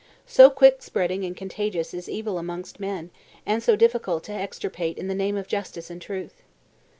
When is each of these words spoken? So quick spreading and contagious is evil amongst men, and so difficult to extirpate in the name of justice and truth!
So 0.25 0.49
quick 0.49 0.81
spreading 0.81 1.23
and 1.25 1.37
contagious 1.37 1.93
is 1.93 2.09
evil 2.09 2.39
amongst 2.39 2.79
men, 2.79 3.11
and 3.45 3.61
so 3.61 3.75
difficult 3.75 4.23
to 4.23 4.31
extirpate 4.33 4.97
in 4.97 5.07
the 5.07 5.13
name 5.13 5.37
of 5.37 5.47
justice 5.47 5.91
and 5.91 6.01
truth! 6.01 6.41